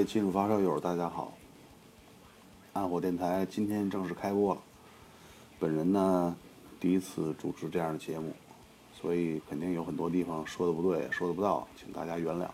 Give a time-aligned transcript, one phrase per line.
[0.00, 1.30] 位金属发烧友，大家好。
[2.72, 4.60] 暗火电台今天正式开播了。
[5.58, 6.34] 本人呢，
[6.80, 8.32] 第一次主持这样的节目，
[8.98, 12.48] 所以肯定有很多地方说的不对，说的不到，请大家原谅。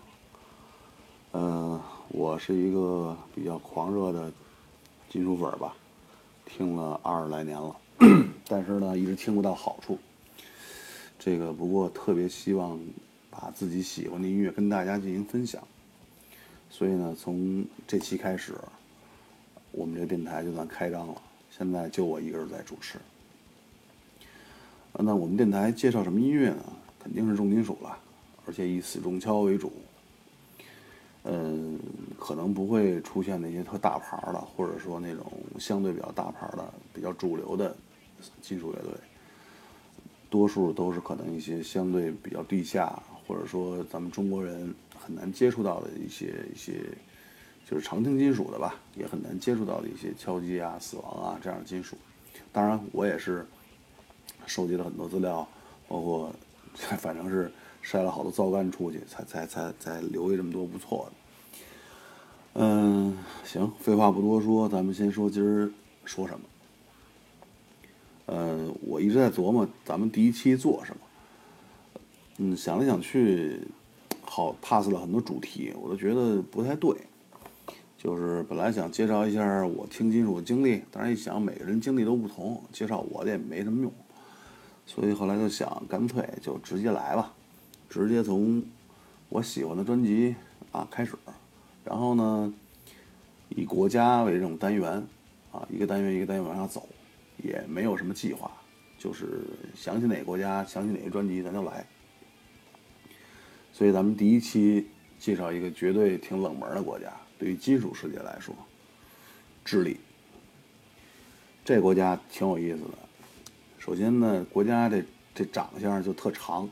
[1.34, 4.32] 嗯，我是一个比较狂热的
[5.08, 5.76] 金属粉儿吧，
[6.46, 7.76] 听了二十来年了，
[8.48, 9.96] 但是呢，一直听不到好处。
[11.16, 12.76] 这个不过特别希望
[13.30, 15.62] 把自己喜欢的音乐跟大家进行分享。
[16.68, 18.52] 所以呢，从这期开始，
[19.72, 21.14] 我们这个电台就算开张了。
[21.50, 22.98] 现在就我一个人在主持。
[24.92, 26.62] 那我们电台介绍什么音乐呢？
[27.02, 27.98] 肯定是重金属了，
[28.44, 29.72] 而且以死忠敲为主。
[31.24, 31.78] 嗯，
[32.18, 37.74] 可能不会出现那些特大牌的，或者说那种相对比较大牌的、比较主流的
[38.42, 38.90] 金属乐队。
[40.28, 44.74] 多数都是可能一些相对比较地下，或者说咱们中国人。
[45.06, 46.80] 很难接触到的一些一些，
[47.64, 51.96] 就是常听金属的吧，也很难接触到的一些敲击啊、死亡啊这样的金属。
[52.52, 53.46] 当然，我也是
[54.46, 55.46] 收集了很多资料，
[55.86, 56.34] 包括
[56.74, 57.52] 反正是
[57.84, 61.12] 筛了好多糟干出去，才才才才留下这么多不错的。
[62.54, 65.70] 嗯，行，废话不多说，咱们先说今儿
[66.04, 66.46] 说什么。
[68.26, 71.02] 嗯，我一直在琢磨咱们第一期做什么。
[72.38, 73.60] 嗯，想来想去。
[74.36, 76.94] 好，pass 了很多主题，我都觉得不太对。
[77.96, 83.90] 就是本来想介绍一下我听金属的经历，但是一想每个人经历都不同，介绍我的也没什么用，
[84.84, 87.32] 所以后来就想干脆就直接来吧，
[87.88, 88.62] 直接从
[89.30, 90.36] 我喜欢的专辑
[90.70, 91.14] 啊开始，
[91.82, 92.52] 然后呢
[93.48, 95.02] 以国家为这种单元
[95.50, 96.86] 啊，一个单元一个单元往下走，
[97.42, 98.50] 也没有什么计划，
[98.98, 101.86] 就是想起哪个国家，想起哪个专辑，咱就来。
[103.76, 104.88] 所以咱们第一期
[105.18, 108.54] 介绍一个绝对挺冷门的国家，对于金属世界来说，
[109.66, 109.98] 智利。
[111.62, 112.98] 这国家挺有意思的。
[113.78, 115.04] 首先呢，国家这
[115.34, 116.66] 这长相就特长，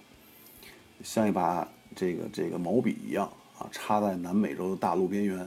[1.03, 5.47] 像一把这个这个毛笔一样啊，插在南美洲的大陆边缘。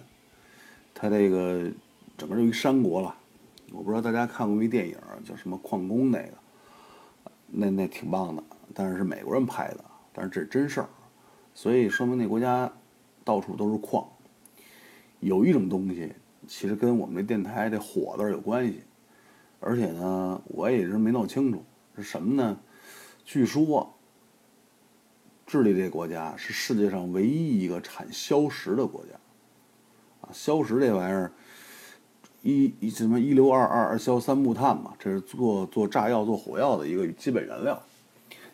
[0.93, 1.67] 它这个
[2.15, 3.15] 整个就一山国了。
[3.71, 6.33] 我不知道大家看过一电影叫什么《矿工》那个，
[7.47, 8.43] 那那挺棒的，
[8.75, 10.89] 但是是美国人拍的，但是这是真事儿。
[11.57, 12.71] 所以说明那国家
[13.25, 14.07] 到处都是矿。
[15.21, 16.13] 有一种东西，
[16.45, 18.83] 其实跟我们这电台这火字有关系，
[19.59, 21.63] 而且呢，我也一直没弄清楚
[21.95, 22.55] 是什么呢？
[23.25, 23.91] 据说，
[25.47, 29.15] 智利这国家是世界上唯一一个产硝石的国家。
[30.21, 31.31] 啊，硝石这玩意儿，
[32.43, 37.81] 一一什么一硫二二二硝三木炭嘛，这是做做炸药、做火药的一个基本原料。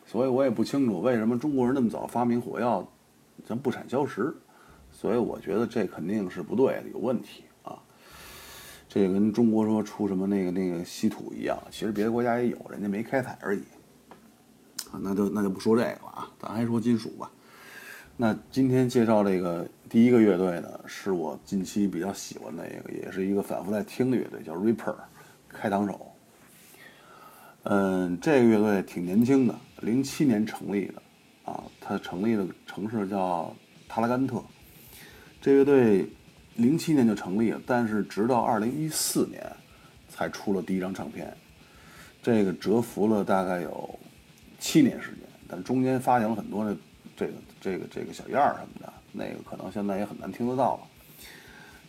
[0.05, 2.87] 所以我也不清楚为什么中国人那么早发明火药。
[3.45, 4.33] 咱不产硝石，
[4.91, 7.77] 所以我觉得这肯定是不对的，有问题啊。
[8.87, 13.61] 这跟中国说出什么那个那个稀土一样，其实别的国家也有，人家没开采而已。
[14.91, 17.31] 啊，那就那就不说这个了啊，咱还说金属吧。
[18.15, 24.95] 那今天介绍这个第一个乐队呢，是我近期比较喜欢的一个，也是一个反复在听的乐队，叫 Reaper，
[25.49, 26.11] 开膛手。
[27.63, 31.01] 嗯，这个乐队挺年轻的，零七年成立的。
[31.45, 33.53] 啊，他成立的城市叫
[33.87, 34.41] 塔拉干特。
[35.41, 36.07] 这乐队
[36.55, 39.45] 零七年就成立了，但是直到二零一四年
[40.07, 41.35] 才出了第一张唱片。
[42.21, 43.99] 这个蛰伏了大概有
[44.57, 46.75] 七年时间，但中间发行了很多的
[47.17, 50.81] 这个这个这个小样儿什么的，那个可能现在也很难听得到了。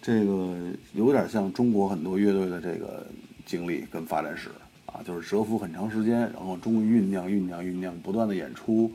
[0.03, 0.56] 这个
[0.93, 3.06] 有点像中国很多乐队的这个
[3.47, 4.51] 经历跟发展史
[4.87, 8.91] 啊，就是蛰伏很长时间，然后终于酝酿酝酿酝酿，不断的演出。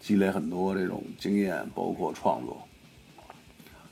[0.00, 2.66] 积累很多这种经验，包括创作，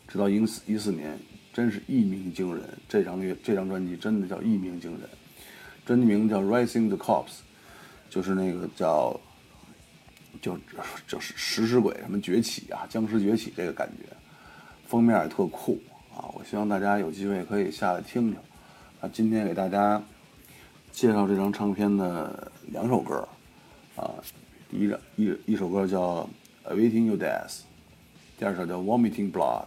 [0.07, 1.19] 直到一四一四年，
[1.53, 2.63] 真是一鸣惊人。
[2.89, 5.01] 这张乐这张专辑真的叫一鸣惊人。
[5.85, 7.27] 专辑名叫《Rising the Corps》，
[8.09, 9.21] 就是那个叫，
[10.41, 10.59] 就
[11.07, 14.05] 就是食尸鬼什么崛起啊，僵尸崛起这个感觉，
[14.87, 15.79] 封面也特酷
[16.15, 16.31] 啊！
[16.35, 18.41] 我希望大家有机会可以下来听听。
[19.01, 20.03] 啊，今天给大家
[20.91, 23.29] 介绍这张唱片的两首歌，
[23.97, 24.09] 啊，
[24.75, 26.29] 一一一首歌叫
[26.73, 27.49] 《Awaiting Your Death》，
[28.37, 29.63] 第二首叫《Vomiting Blood》，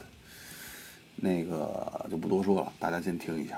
[1.15, 3.57] 那个就不多说了，大家先听一下。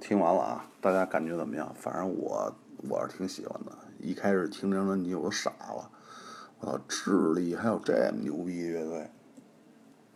[0.00, 1.74] 听完了啊，大家感觉怎么样？
[1.78, 2.54] 反正我
[2.88, 3.72] 我是挺喜欢的。
[3.98, 5.90] 一开始听这张专辑我都傻了，
[6.60, 9.10] 我操，智利还有这么牛逼的乐队，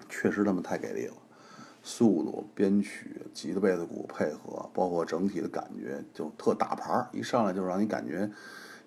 [0.08, 1.14] 确实他们太给力了。
[1.82, 8.30] 速度、编曲、吉他、贝斯、鼓配合，包括整体的感觉就特大牌儿，一上来就让你感觉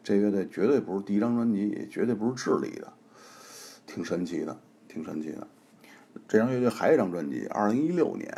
[0.04, 2.94] 这乐队绝对不是第一张专辑，也绝对不是智利的，
[3.88, 4.56] 挺神奇的，
[4.88, 5.48] 挺神奇的。
[6.28, 8.32] 这张乐队还有一张专辑，二零一六年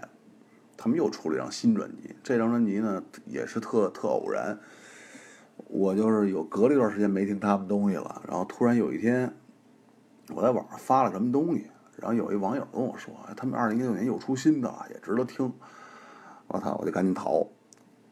[0.77, 2.15] 他们又出了一张新专辑。
[2.23, 4.57] 这张专辑呢也是特特偶然，
[5.67, 9.33] 我就是有隔了一段时间没听他们东西了，然后突然有一天
[10.33, 11.67] 我在网上发了什么东西。
[11.97, 15.49] 然后有一网友跟我说：“他们二零一六年又出新的了，也值得听。”
[16.47, 16.75] 我操！
[16.77, 17.39] 我就赶紧淘，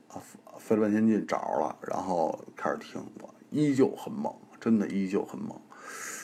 [0.07, 0.23] 啊，
[0.57, 5.59] 费了半天劲找着了，然后开始听，我依旧很猛，真的依旧很猛。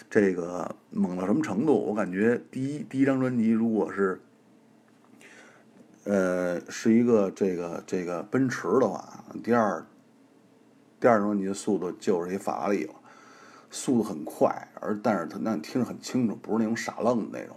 [0.10, 1.74] 这个猛到什么程度？
[1.74, 4.22] 我感觉第一第一张专辑如果是，
[6.10, 9.86] 呃，是一个这个这个奔驰的话，第二
[11.00, 12.96] 第二种你的速度就是一法拉利了。
[13.70, 17.56] 速度很快，而但是它让你听着很清楚，不是那种傻愣的那种，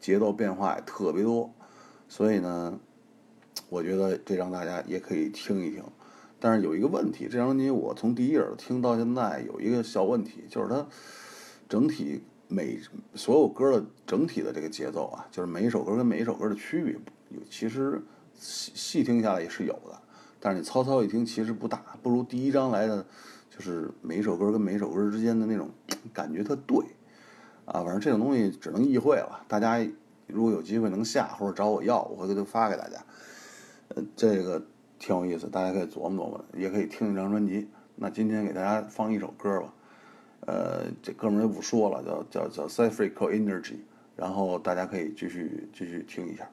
[0.00, 1.54] 节奏变化也特别多，
[2.08, 2.76] 所以呢，
[3.68, 5.84] 我觉得这张大家也可以听一听。
[6.40, 10.84] 但是有一个问题，这张专辑我从第一耳听到现在有一个小问题，就是它
[11.68, 12.80] 整体每
[13.14, 16.96] 所有歌的整体的这个节奏啊，就是每一首歌跟每一首歌的区别，
[17.30, 18.02] 有其实
[18.34, 19.98] 细细听下来也是有的，
[20.40, 23.04] 但是你糙糙一听其实不大，不如第一张来的。
[23.50, 25.68] 就是每一首歌跟每一首歌之间的那种
[26.14, 26.78] 感觉特对，
[27.64, 29.44] 啊，反正这种东西只能意会了。
[29.48, 29.84] 大家
[30.28, 33.04] 如果有机会能下或者找我要，我会给他发给大家。
[33.88, 34.62] 呃，这个
[35.00, 37.68] 挺有意思，大家可以琢磨琢磨，也可以听一张专辑。
[37.96, 39.74] 那今天给大家放一首歌吧，
[40.46, 43.72] 呃，这哥们就不说了，叫叫叫《c y p h e r c o Energy》，
[44.14, 46.48] 然后大家可以继续继续听一下。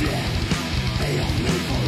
[0.00, 1.85] yeah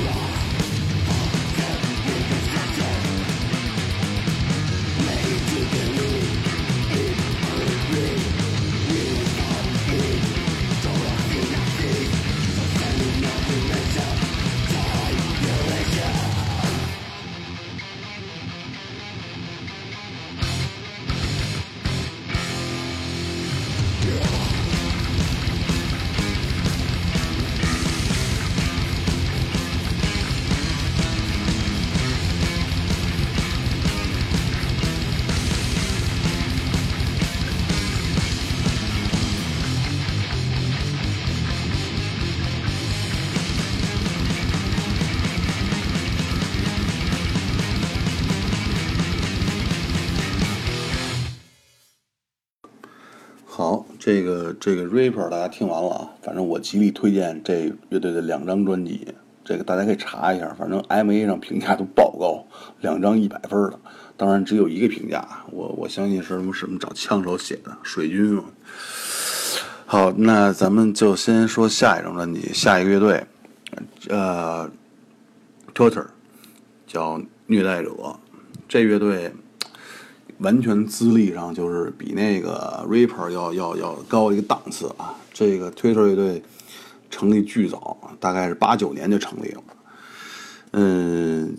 [54.09, 59.07] 这个这个 Rapper 大家听完了啊，反正我极力推荐这乐队的两张专辑，
[59.45, 62.43] 这个大家可以查一下，反正 MA 上评价都爆高，
[62.81, 63.79] 两张一百分的，
[64.17, 68.43] 当然只有一个评价，我我相信是什么什么找枪手写的水军。
[69.85, 73.27] 好，那咱们就先说下一张专辑，下一个乐队，
[74.09, 74.71] 呃
[75.75, 76.07] ，Torture，
[76.87, 77.93] 叫虐待者，
[78.67, 79.31] 这乐队。
[80.39, 85.15] 完全资历上就是比那个 Rapper 要要要高一个档次啊！
[85.33, 86.43] 这个 Twitter 乐队
[87.11, 89.63] 成立巨早，大概是八九年就成立了。
[90.73, 91.57] 嗯，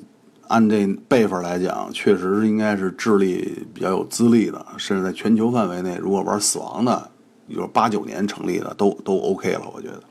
[0.47, 7.09] 按这辈分来讲，确实是应该是智力比较有资历的，甚至在全球范围内，如果玩死亡的，
[7.49, 10.01] 就是八九年成立的，都都 OK 了，我觉得。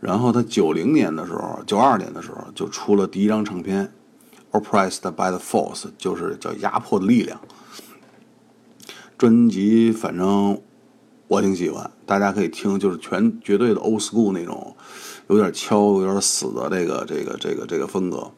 [0.00, 3.90] 然后他九零年的时候，九二年的时候就出了第一张唱片
[4.60, 7.40] 《Oppressed by the Force》，就是叫压迫的力量。
[9.16, 10.60] 专辑反正
[11.28, 14.76] 我挺喜欢，大家可以听，就是全绝对的 old school 那种，
[15.28, 18.30] 有点敲、有点死的这个这个这个这个风格。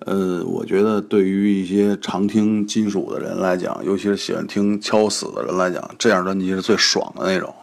[0.00, 7.54] 呃，我觉得对于一些常听金属的人来讲，尤其是喜欢听敲死的人来讲，这样专辑是最爽的那种。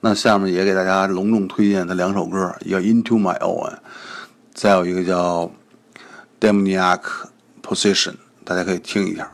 [0.00, 3.74] 那下面也给大家隆重推荐他两首歌，一个 Into My Own，
[4.52, 5.52] 再有一个叫
[6.40, 7.00] Demoniac
[7.62, 8.14] Position，
[8.44, 9.30] 大家可以听一下。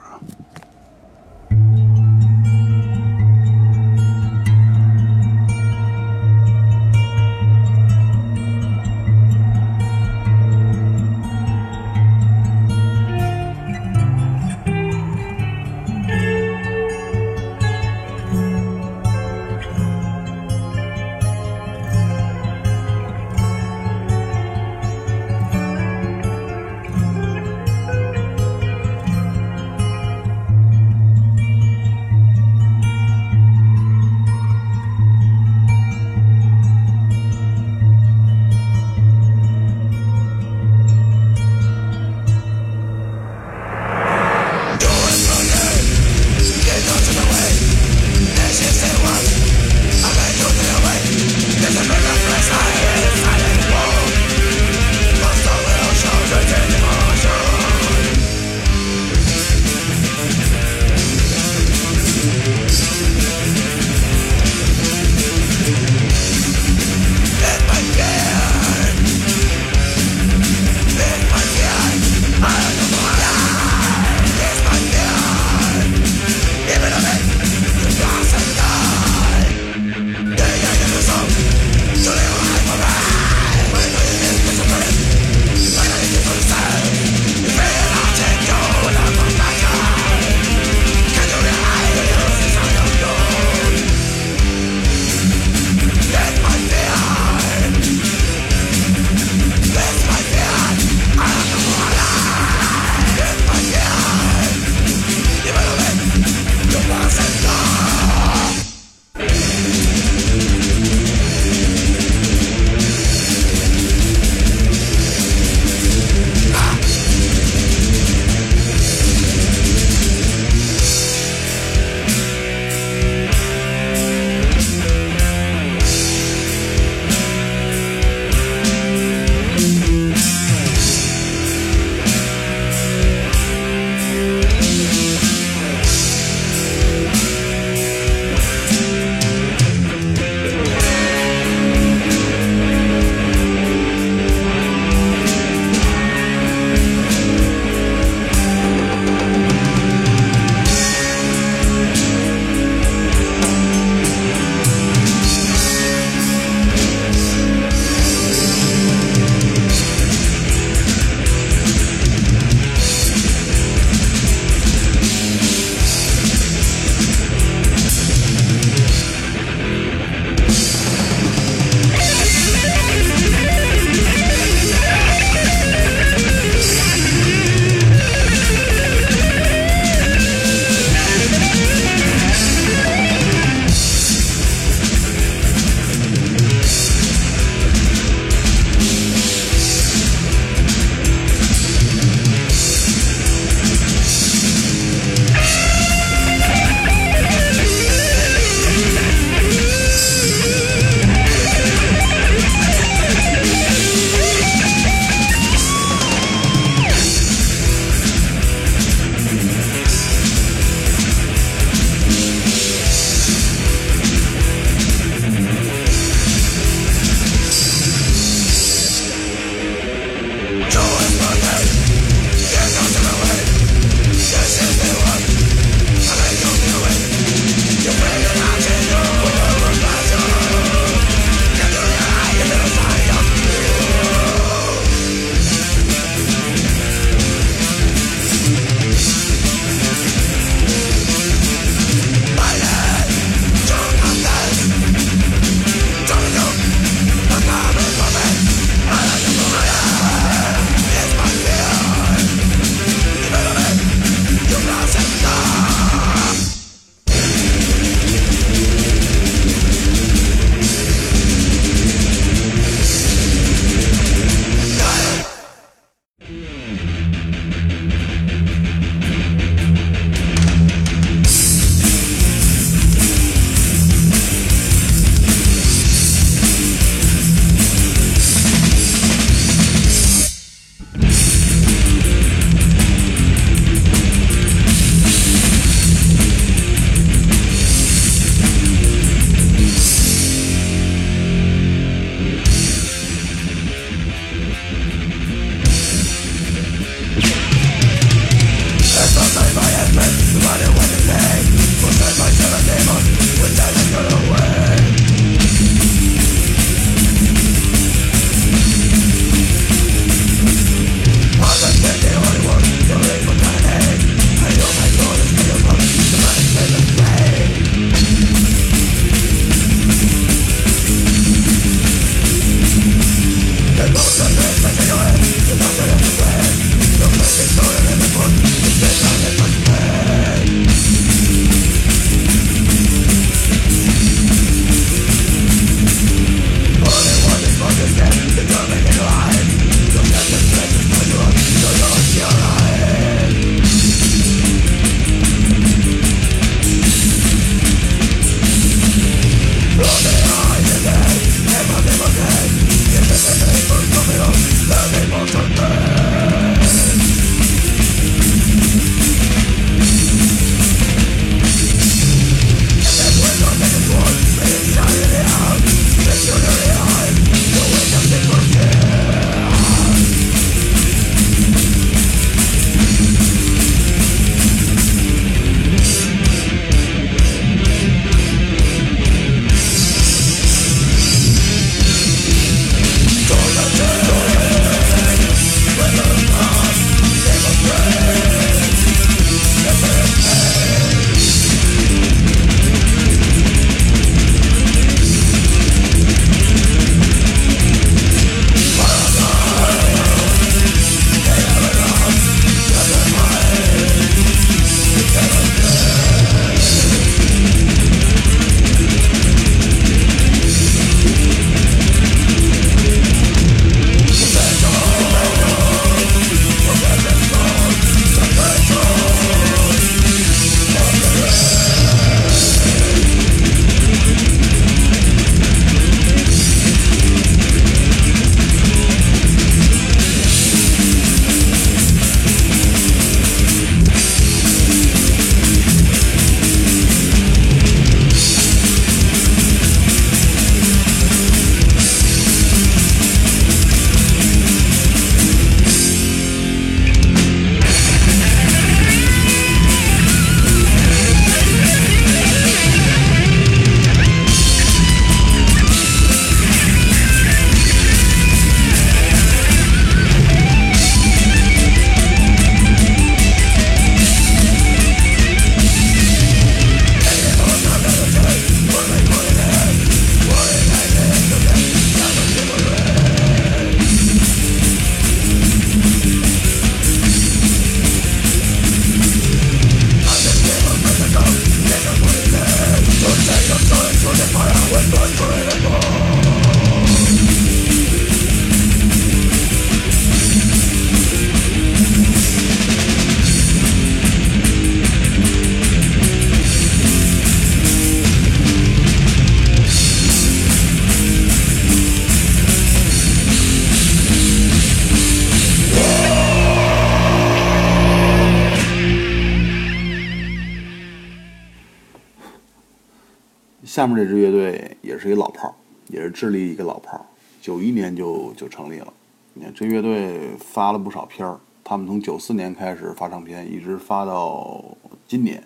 [513.99, 515.55] 这支乐队也是一老炮儿，
[515.89, 517.05] 也是智利一个老炮儿，
[517.43, 518.93] 九一年就就成立了。
[519.35, 524.65] 你看这乐队发了不少片儿，他们从九四年开始发唱片，一直发到
[525.09, 525.43] 今年，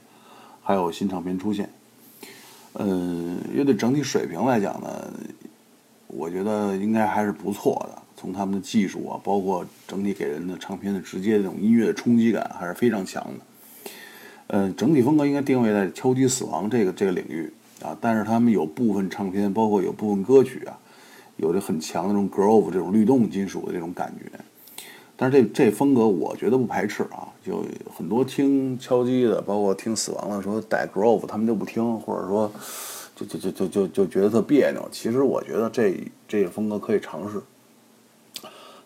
[0.62, 1.70] 还有新唱片出现。
[2.74, 5.10] 嗯，乐队整体水平来讲呢，
[6.08, 8.02] 我觉得应该还是不错的。
[8.14, 13.40] 从他们的技术啊，包括整体给人的唱片的直接这种音乐的冲击感，还是非常强的。
[14.48, 17.50] 嗯，整体风格应该定位在敲击死亡这个这个领域。
[17.82, 20.78] 啊，但是他们有部分唱片，包括有部分歌曲啊，
[21.36, 24.30] 有着很强的这种 groove 这种律动金属的这种感觉。
[25.16, 27.64] 但是这这风格我觉得不排斥啊，就
[27.94, 32.50] 很多听敲击的，包括听死亡的说带 groove，他们就不听，或者说
[33.14, 34.88] 就就就就就就觉得特别扭。
[34.90, 35.94] 其实我觉得这
[36.26, 37.40] 这个风格可以尝试。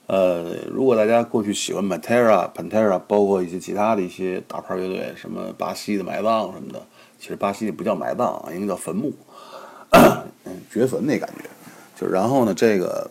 [0.09, 6.83] 呃，如果大家过去喜欢 Matera、Pantera，包括一些其他的一些大牌乐队，什么巴西的埋葬什么的。
[7.19, 9.13] 其实巴西也不叫埋葬啊，应该叫坟墓，
[10.45, 11.45] 嗯，掘坟那感觉。
[11.99, 13.11] 就然后呢，这个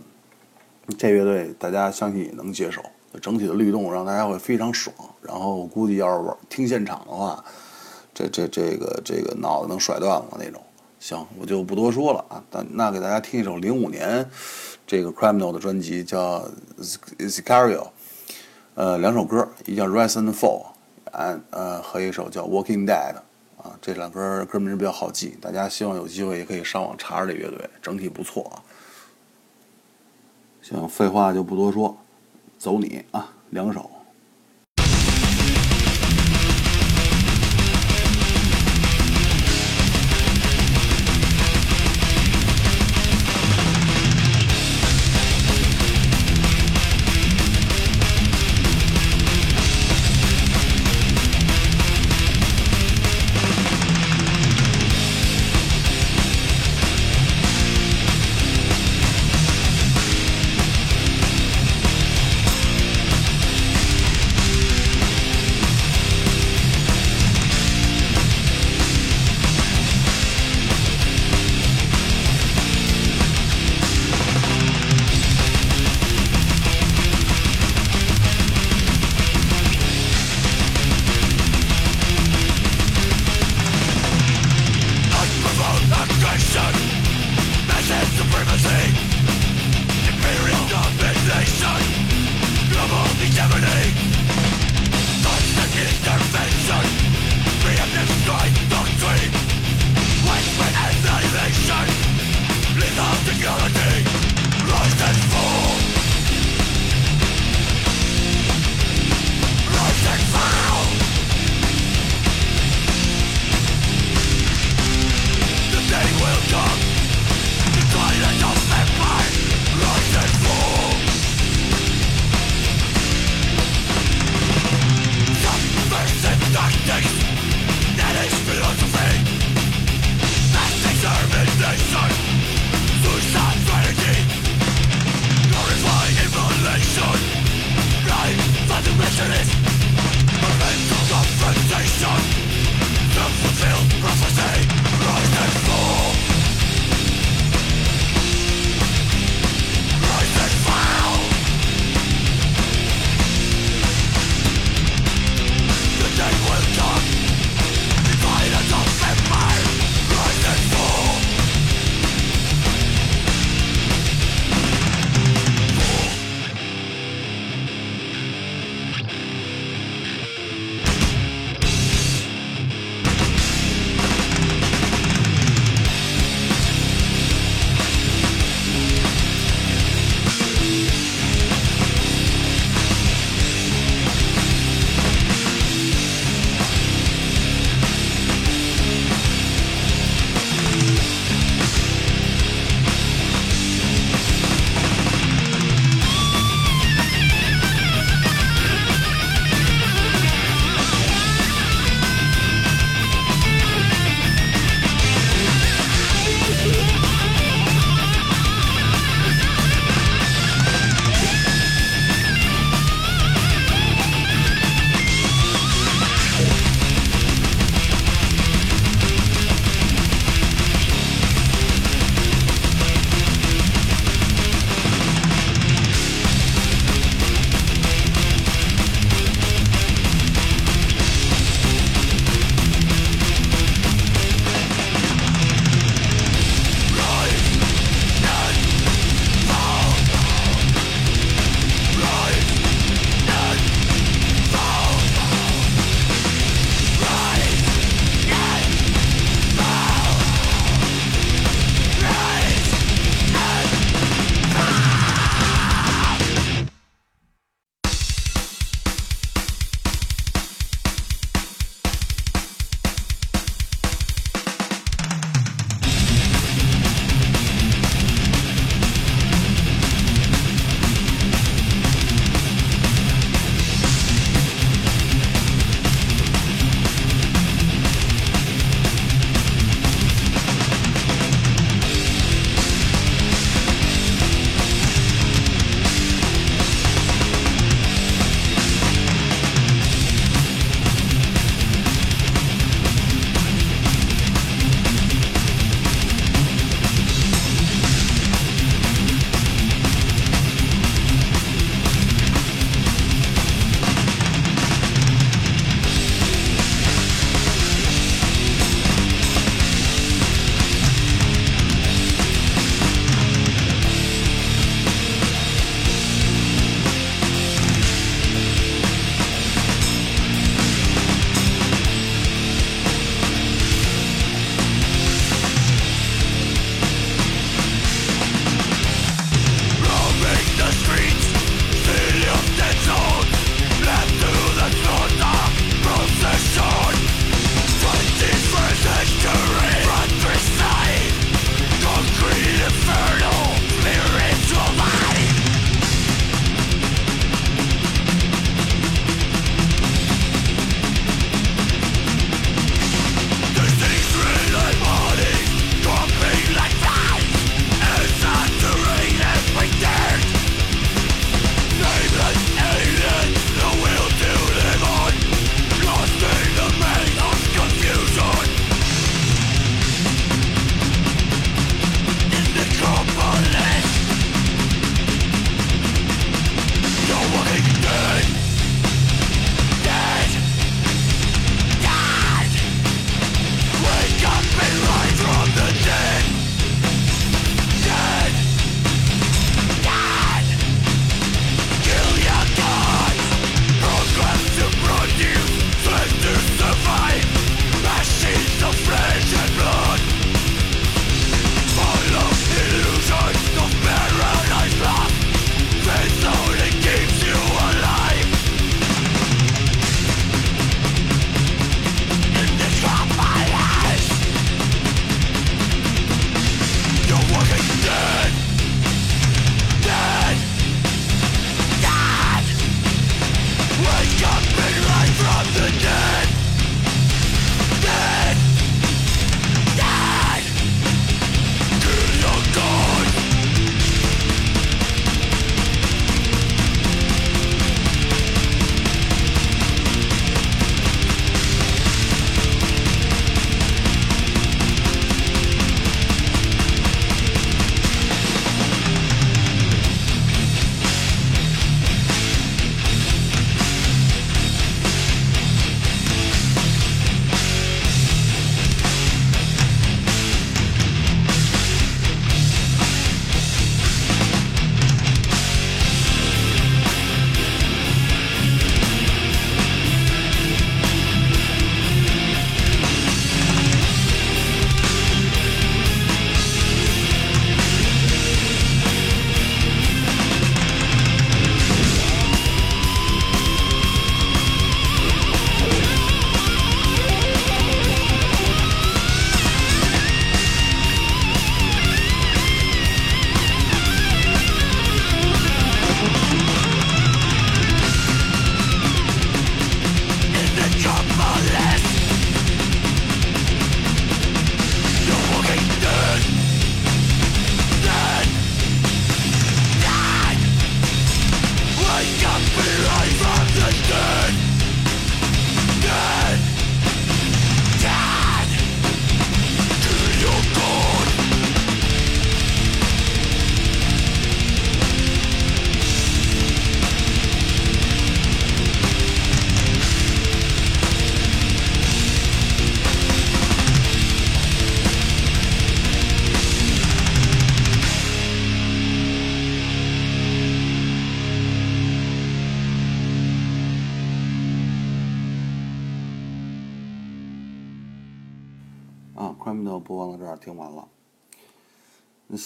[0.97, 2.81] 这乐队大家相信也能接受，
[3.19, 4.95] 整体的律动让大家会非常爽。
[5.21, 7.43] 然后估计要是听现场的话，
[8.13, 10.61] 这这这个这个脑子能甩断了那种。
[10.99, 12.43] 行，我就不多说了啊。
[12.51, 14.29] 但那给大家听一首零五年
[14.85, 16.47] 这个 Criminal 的专辑叫
[17.19, 17.87] Sicario，
[18.75, 20.67] 呃，两首歌，一叫 Rise and Fall，
[21.49, 23.15] 呃，和一首叫 Walking Dead。
[23.65, 28.61] 啊，这两歌歌名比较好记，大家希望有机会也可以上网查查这乐队，整体不错啊。
[30.61, 31.97] 行，废话就不多说，
[32.59, 33.89] 走你啊，两首。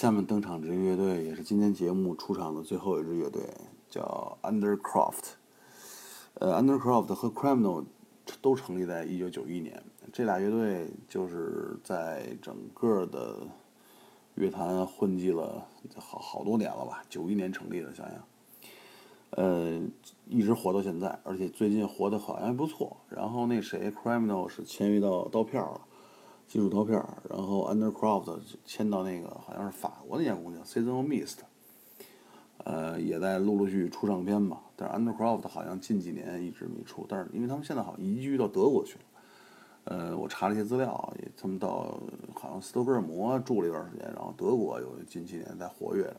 [0.00, 3.42] 下面登场这支乐队也是今天节目出场的最后一支乐队，
[3.90, 5.32] 叫 Undercroft。
[6.36, 7.84] 呃，Undercroft 和 Criminal
[8.40, 9.82] 都成立在一九九一年。
[10.10, 13.40] 这俩乐队就是在整个的
[14.36, 17.02] 乐坛混迹了好好多年了吧？
[17.10, 18.24] 九一年成立的，想想，
[19.32, 19.82] 呃，
[20.30, 22.96] 一直活到现在，而且最近活得好像还不错。
[23.10, 25.82] 然后那谁，Criminal 是签约到刀片了。
[26.50, 31.36] 金属刀片，然后 Undercroft 签到那个好像是法国那家公司 Seasonal Mist，
[32.64, 34.58] 呃，也在陆陆续续出唱片嘛。
[34.74, 39.04] 但是 Undercroft 好像近几年一直没出，但是因为他们现在好像移居到德国去了。
[39.84, 42.00] 呃，我查了一些资料，也他们到
[42.34, 46.16] 好像斯德哥尔摩住了一段时间，然后德国有近几年在活跃的。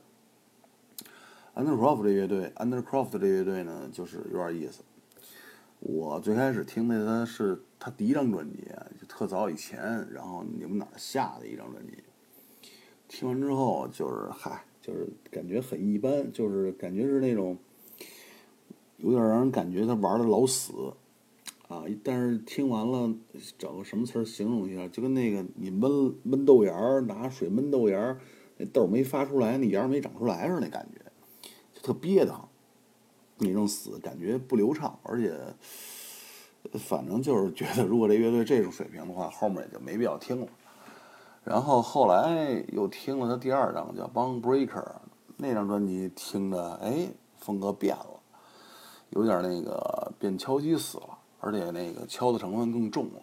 [1.56, 4.82] Undercroft 这乐队，Undercroft 这乐队呢，就是有点意思。
[5.84, 8.64] 我最开始听的他是他第一张专辑，
[9.00, 11.98] 就特早以前，然后你们哪儿下的一张专辑，
[13.08, 17.58] 听完之后就是嗨，就是感觉很一般，就是感觉是那种
[18.98, 20.94] 有点让人感觉他玩的老死
[21.68, 21.84] 啊。
[22.04, 23.12] 但是听完了，
[23.58, 28.20] 找个什么词儿形容一下，就跟那个你闷闷豆芽儿，拿水闷豆芽儿，
[28.58, 31.02] 那豆没发出来，那芽没长出来似的，那感觉
[31.74, 32.48] 就特憋得慌。
[33.42, 35.36] 那种死感觉不流畅，而且
[36.78, 40.48] 反正就是觉得，如果这乐队这种水平的话，后面也就没必要听了。
[41.44, 44.84] 然后后来又听了他第二张叫《Bone Breaker》，
[45.38, 47.08] 那张专辑听着，哎，
[47.40, 48.20] 风格变了，
[49.10, 53.22] 有点那个变敲击死了，而且那个敲的成分更重了。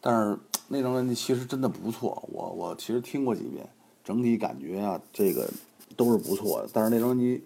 [0.00, 3.68] 但是那张专辑其实真的不错，我我其实听过几遍，
[4.02, 5.48] 整体感觉啊，这个
[5.96, 6.68] 都是不错的。
[6.72, 7.44] 但是那张专辑。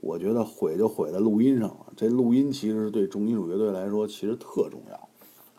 [0.00, 1.86] 我觉得毁就毁在录音上了。
[1.96, 4.96] 这录音其实对重金属乐队来说其实特重要，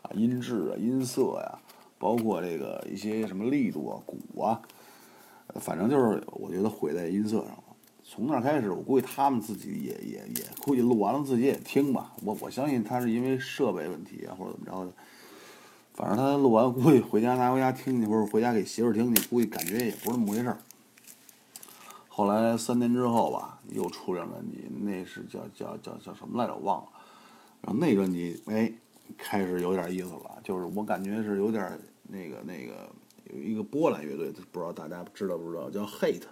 [0.02, 1.58] 啊，音质啊、音色呀，
[1.98, 4.60] 包括这个一些什么力度啊、鼓啊，
[5.54, 7.64] 反正就是我觉得毁在音色上了。
[8.04, 12.12] 从那开始，我估计他们自己也也也估计录完了自己也听吧。
[12.24, 14.92] 我我相信他是因为设备问题啊，或者怎么着的。
[15.94, 20.58] 反正他录完估计回家拿回家听去，或者回家给媳妇儿听去，估计感觉也不是那么回事儿。
[22.14, 26.54] 后来三年之后吧，又出张专辑，那是叫叫叫叫什么来着？
[26.54, 26.88] 我忘了。
[27.62, 28.70] 然后那专辑哎，
[29.16, 32.86] 开始有点意思了，就是我感觉是有点那个那个
[33.32, 35.70] 有一个波兰乐队，不知道大家知道不知道？
[35.70, 36.24] 叫 Hate，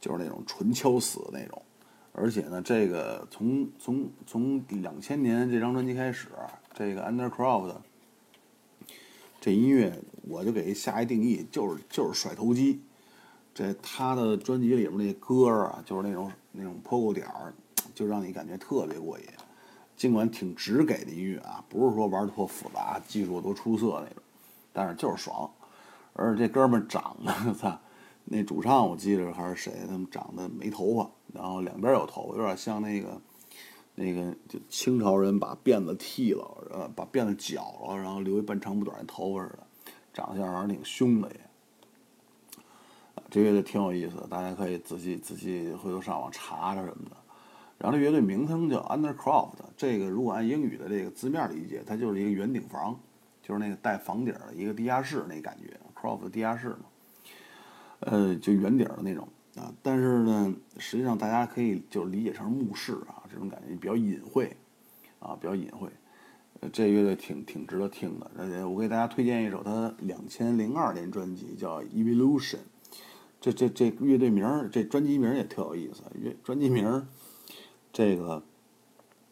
[0.00, 1.62] 就是那种纯敲死那种。
[2.10, 6.30] 而且呢，这个从从从两千年这张专辑开始，
[6.72, 7.76] 这个 Undercroft
[9.40, 12.82] 这音乐，我就给下一定义，就是就是甩头机。
[13.54, 17.54] 这他的专辑里面那歌啊，就是那种那种破鼓点儿，
[17.94, 19.24] 就让你感觉特别过瘾。
[19.96, 24.22] 尽管挺直给的音乐啊，不是说玩的多复杂、技术多出色那种，
[24.72, 25.48] 但是就是爽。
[26.14, 27.78] 而且这哥们长得， 操，
[28.24, 33.20] 那主唱我记得还是谁，他们长得没头发，然后两边有头发，有点像那个
[33.94, 39.66] 那个就清朝人把辫子剃了，呃，把辫子绞了，然后留一半长不短的头发似的，
[40.12, 41.40] 长相还是挺凶的也。
[43.34, 47.16] 这乐队挺有意思的，大家可以仔细仔细回头上网查查什么的。
[47.78, 52.96] 然后这乐队名称叫 Undercroft，这个如果按英语的这个字面理解，它就是一个圆顶房，
[53.42, 56.84] 就是那个带房顶的一个地下室那感觉，Croft 地下室嘛，
[57.98, 59.26] 呃，就圆顶的那种
[59.56, 59.74] 啊。
[59.82, 64.56] 但是呢，实际上大家可以就理解成墓室啊，这种感觉比较隐晦
[65.18, 65.88] 啊，比较隐晦。
[66.60, 68.30] 呃，这乐队挺挺值得听的。
[68.38, 72.58] 而且，我给大家推荐一首他两千零二年专辑叫 Evolution。
[73.44, 76.02] 这这这乐队名儿，这专辑名儿也特有意思。
[76.14, 77.06] 乐专辑名儿，
[77.92, 78.42] 这个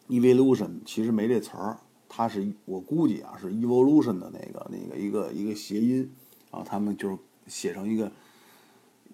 [0.07, 6.13] evolution 其实没这词儿，它是我估计啊是 evolution 的那个那个一个一个谐音
[6.51, 8.11] 啊，他们就是写成一个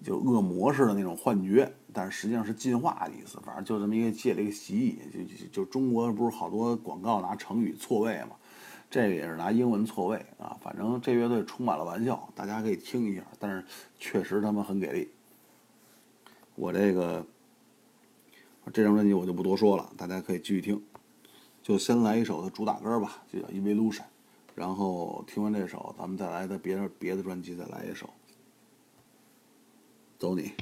[0.04, 3.38] 就恶魔似的那种幻觉，但是实际上是进化的意思。
[3.42, 8.36] 反正就这么一个借了一个习义，就就中国不是好多广告拿成语错位嘛。
[8.90, 13.22] 这个也是拿英文错位啊，反正这乐队充满了玩笑，大家可以听一下。
[13.38, 13.64] 但是
[14.00, 15.08] 确实他们很给力。
[16.56, 17.24] 我这个
[18.72, 20.82] 这张专辑我就不多说了，大家可以继续听。
[21.62, 23.98] 就先来一首的主打歌吧，就叫《Evolution》。
[24.56, 28.10] 然后听完这首，咱们再来的别的别的专辑再来一首。
[30.18, 30.52] 走你。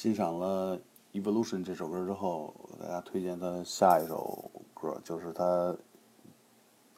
[0.00, 0.78] 欣赏了
[1.12, 5.76] 《Evolution》这首歌之后，我给大家推荐他下一首歌，就是他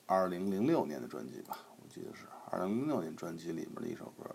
[0.06, 4.32] 二零零六年的专辑吧，我记得是二零零六年专辑里面的一首歌，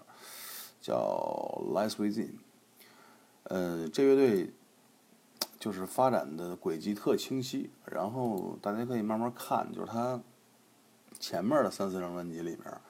[0.81, 0.95] 叫
[1.71, 2.27] 《Lies Within》。
[3.43, 4.51] 呃，这乐队
[5.57, 10.21] 就是发展的轨迹特清晰，然后大家可以慢慢看，就是他
[11.17, 12.81] 前面的三四张专辑里面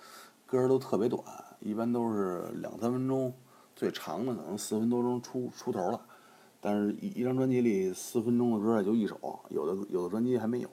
[0.48, 1.24] 歌都特别短，
[1.60, 3.32] 一般都是两三分钟，
[3.78, 6.02] 最长的可能四分多钟出出头了。
[6.60, 10.70] 但是，一一张专辑里四分钟的歌也就一首，有的有的专辑还没有。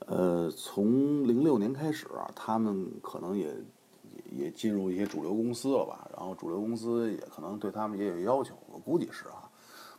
[0.00, 2.06] 呃，从零六年开始，
[2.36, 9.48] 他们可能也也也进入一些主流公司了吧，然后主流公司也可能对他们也有要求，我估计是啊。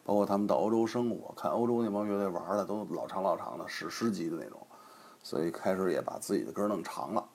[0.05, 4.59] 包括他们到欧洲生活，看欧洲那帮乐队玩的都老长老长的，史诗级的那种，
[5.24, 7.26] 所以开始也把自己的歌弄长了。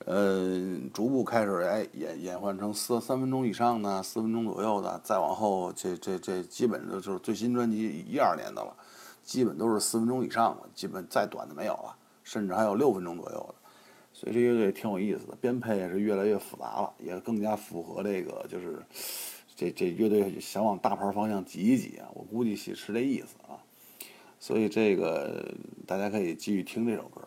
[0.00, 8.76] 呃，逐步开始哎演演换成四三分钟以上的，四分钟左右的，再往后这这这基本的就是最新专辑一二年的了，
[9.22, 13.54] 基本都是四分钟以上的，基本再短的没有了，甚至还有六分钟左右的，
[14.12, 18.82] 所以这乐队挺有意思的，编配也是越来越复杂了，也更加符合这个就是
[19.56, 23.56] 这这乐队想往大牌方向挤一挤啊，我估计是是这意思啊，
[24.38, 25.54] 所以这个
[25.86, 27.22] 大家可以继续听这首歌，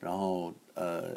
[0.00, 1.16] 然后呃。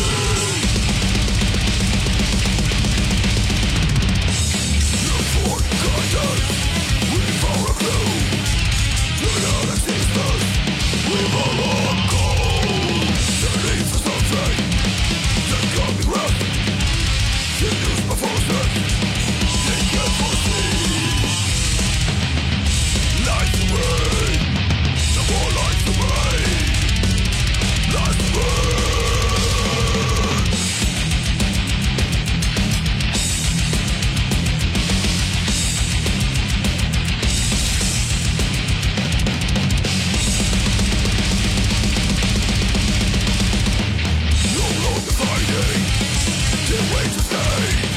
[47.01, 47.91] way to stay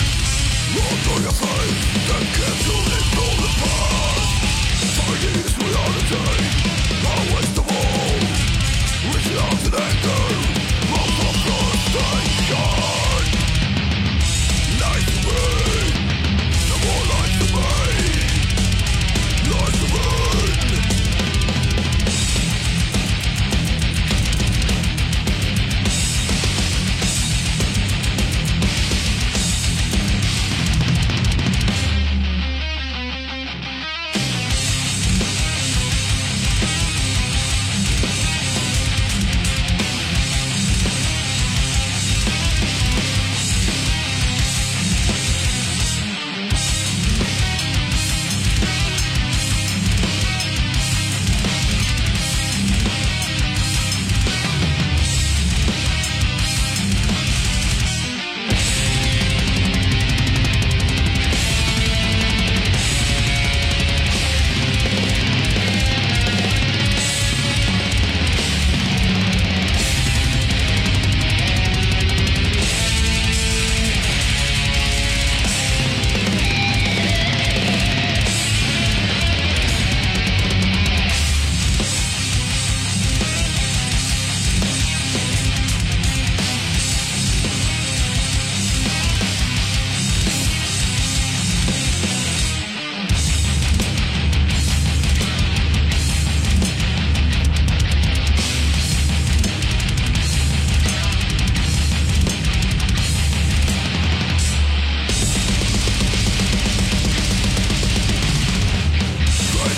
[1.22, 3.83] your faith and cancel it all the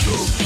[0.07, 0.36] Cool.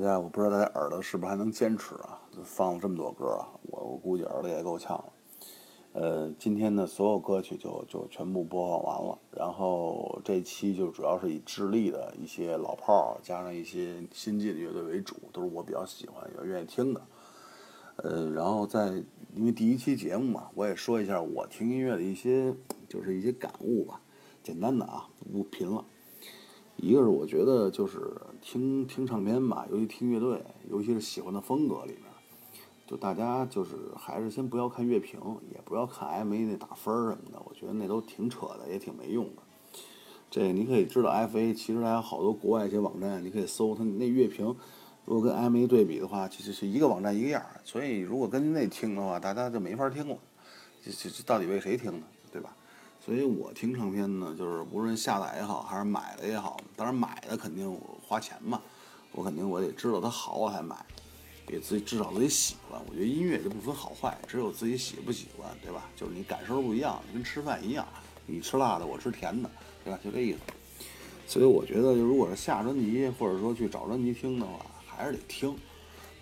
[0.00, 2.18] 家，我不知道大家耳朵是不是还能坚持啊？
[2.42, 5.04] 放了这么多歌啊，我我估计耳朵也够呛了。
[5.92, 17.02] 呃，今天的所有歌曲就就全部播放完了，然后这期就主要是以智利的一些老炮儿加上一些新进的乐队为主，都是我比较喜欢也愿意听的。
[17.96, 19.02] 呃，然后在
[19.34, 22.54] 因为第一期节目嘛，我也说一下我听音乐的一些
[22.88, 24.00] 就是一些感悟吧，
[24.42, 25.84] 简单的啊，不贫了。
[26.76, 27.98] 一个是我觉得就是
[28.42, 32.02] 听听唱片吧，尤其听乐队，尤其是喜欢的风格里面。
[32.86, 35.20] 就大家就是还是先不要看乐评，
[35.54, 39.42] 也不要看 M A 那打分什么的，我觉得那都挺扯的，也挺没用的。
[40.28, 44.56] 这你可以知道 F A 其实还有好多国外一些网站，你可以搜它那乐评，
[45.04, 47.40] 如果跟 M A 对比的话，其实是一个网站一个样。
[47.62, 50.16] 所以如果跟那听的话，大家就没法听了。
[50.84, 52.06] 这这这到底为谁听呢？
[53.10, 58.62] 所以我听唱片呢，就是无论下载也好，还是买的也好，当然买的肯定我花钱嘛，
[59.10, 60.76] 我肯定我得知道它好我才买。
[61.44, 65.90] 给自己至少自己喜欢，我觉得音乐就不分好坏，只有自己喜不喜欢，对吧？
[65.96, 67.84] 就是你感受不一样，跟吃饭一样，
[68.26, 69.50] 你吃辣的，我吃甜的，
[69.82, 69.98] 对吧？
[70.04, 70.38] 就这意思。
[71.26, 75.52] 所以我觉得，就如果是下专辑或者说去找专辑听的话，还是得听。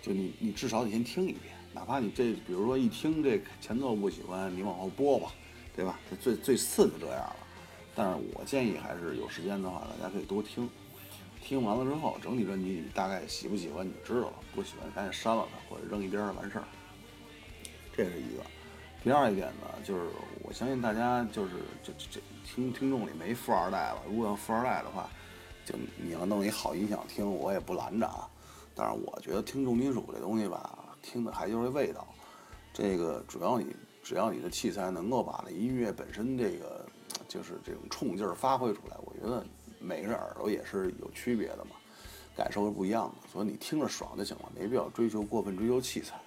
[0.01, 5.31] 就你你至少得先听一遍，哪怕你这比如说一听这前奏不喜欢，你往后播吧，
[5.79, 5.97] 对吧？
[6.09, 7.35] 这最最次就这样了。
[7.95, 10.69] 但是我建议还是有时间的话，大家可以多听。
[11.41, 16.65] 听完了之后，整体专辑你大概喜不喜欢你就知道了，不喜欢赶紧删了它或者扔一边儿完事儿。
[17.95, 18.43] 这是一个。
[19.01, 20.09] 第二一点呢，就是
[20.43, 21.51] 我相信大家就是
[21.81, 25.09] 这这这听听众里没富二代了，如果要富二代的话，
[25.65, 28.27] 就你要弄一好音响听，我也不拦着啊。
[28.75, 32.05] 但是我觉得听重金属这东西吧，听的还就是味道。
[32.73, 33.73] 这个主要你
[34.09, 36.83] 只要你的器材能够把那音乐本身这个
[37.27, 39.45] 就是这种冲劲儿发挥出来，我觉得。
[39.81, 41.75] 每个人耳朵也是有区别的嘛，
[42.35, 46.19] 感受是不一样的，所以你听着爽就行了，没必要追求过分追求器材。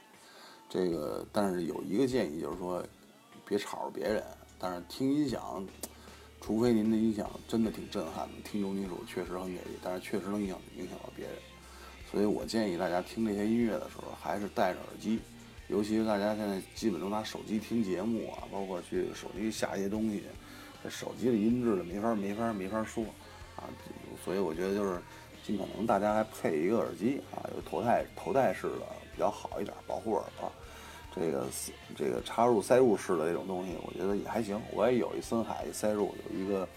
[0.71, 2.83] 这个，但是有一个建议就是说，
[3.45, 4.23] 别吵着别人。
[4.59, 5.67] 但是听音响，
[6.41, 11.35] 除非您的音响真的挺震撼的，听重金属确实很给力，但是确实能影响影响到别人。
[12.11, 15.21] 所以我建议大家听这些音乐的时候，还是戴着耳机，
[15.73, 20.23] 尤其是大家现在基本都拿手机听节目啊，包括去手机下一些东西，
[20.85, 23.03] 这手机的音质的没法没法没法说。
[23.57, 23.65] 啊，
[24.23, 25.01] 所以我觉得就是
[25.47, 30.53] 尽可能大家还配一个耳机啊，有头戴头戴式的比较好一点，保护耳朵。
[31.15, 31.47] 这个
[31.97, 34.61] 这个插入塞入式的这种东西，我觉得也还行。
[34.73, 36.69] 我也有一森海塞入，有一个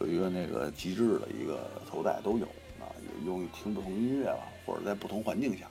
[0.00, 2.46] 有一个那个极致的一个头戴都有
[2.80, 2.86] 啊，
[3.26, 5.66] 用于听不同音乐吧，或者在不同环境下。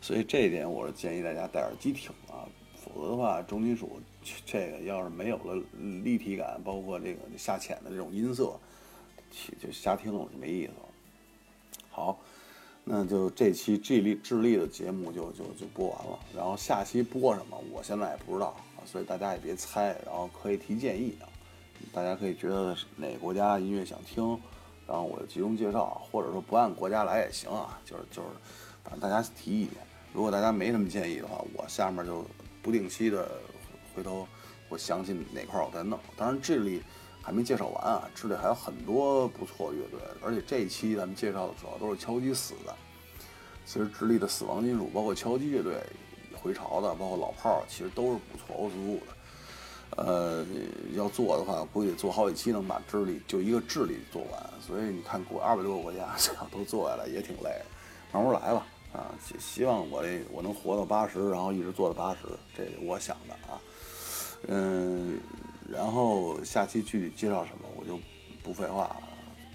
[0.00, 4.00] 所以这一点我是建议大家戴耳机听啊，否则的话，重金属
[4.46, 5.62] 这个要是没有了
[6.04, 8.52] 立体感，包括这个下潜的这种音色。
[9.60, 10.88] 就瞎听了就没意思了。
[11.90, 12.18] 好，
[12.82, 16.18] 那就这期智利智利的节目就就就播完了。
[16.34, 21.28] 然后下期播什么，我现在也不知道啊，所以大家也别猜，然后可以提建议啊。
[21.92, 24.24] 大家可以觉得哪个国家音乐想听，
[24.86, 27.78] 然后我就集中介绍，或者说不按国家来也行啊。
[27.84, 28.28] 就是就是，
[28.82, 29.74] 反正大家提意见。
[30.12, 32.24] 如果大家没什么建议的话，我下面就
[32.62, 33.28] 不定期的
[33.94, 34.26] 回头
[34.68, 35.98] 我想起哪块我再弄。
[36.16, 36.82] 当然智利。
[37.20, 38.08] 还没介绍完啊！
[38.14, 42.74] 智利还有很多不错乐队，而且这一期咱们介绍的主要都是敲击死的。
[43.66, 45.74] 其实智利的死亡金属，包括敲击乐队
[46.34, 50.02] 回潮的，包括老炮儿，其实都是不错、欧陆的。
[50.02, 50.46] 呃，
[50.94, 54.50] 要做的话，估计做好几期能把智利就一个智利做完。
[54.66, 56.08] 所以你看，国二百多个国家
[56.50, 57.50] 都做下来也挺累，
[58.10, 58.66] 慢慢来吧。
[58.92, 62.20] 啊，希希望我这我能活到八十，然后一直做到八十，
[62.56, 63.60] 这我想的啊。
[64.46, 65.18] 嗯。
[65.70, 68.00] 然后下期具体介绍什么，我就
[68.42, 69.02] 不废话了，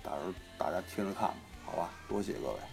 [0.04, 1.90] 到时候大家听着看吧，好吧？
[2.08, 2.73] 多谢各位。